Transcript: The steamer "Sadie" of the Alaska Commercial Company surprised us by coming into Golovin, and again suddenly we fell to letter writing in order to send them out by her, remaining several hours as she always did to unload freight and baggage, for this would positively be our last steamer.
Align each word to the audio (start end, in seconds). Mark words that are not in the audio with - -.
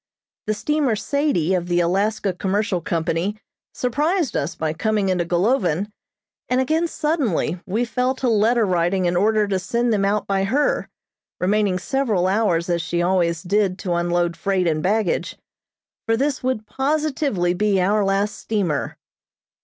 The 0.47 0.55
steamer 0.55 0.95
"Sadie" 0.95 1.53
of 1.53 1.67
the 1.67 1.79
Alaska 1.79 2.33
Commercial 2.33 2.81
Company 2.81 3.37
surprised 3.71 4.35
us 4.35 4.55
by 4.55 4.73
coming 4.73 5.09
into 5.09 5.25
Golovin, 5.25 5.91
and 6.49 6.59
again 6.59 6.87
suddenly 6.87 7.59
we 7.67 7.85
fell 7.85 8.15
to 8.15 8.27
letter 8.27 8.65
writing 8.65 9.05
in 9.05 9.15
order 9.15 9.47
to 9.47 9.59
send 9.59 9.93
them 9.93 10.03
out 10.03 10.25
by 10.25 10.45
her, 10.45 10.89
remaining 11.39 11.77
several 11.77 12.25
hours 12.25 12.67
as 12.67 12.81
she 12.81 13.03
always 13.03 13.43
did 13.43 13.77
to 13.77 13.93
unload 13.93 14.35
freight 14.35 14.65
and 14.67 14.81
baggage, 14.81 15.37
for 16.07 16.17
this 16.17 16.41
would 16.41 16.65
positively 16.65 17.53
be 17.53 17.79
our 17.79 18.03
last 18.03 18.35
steamer. 18.35 18.97